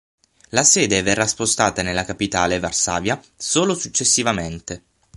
[0.49, 4.83] La sede verrà spostata nella capitale Varsavia solo successivamente.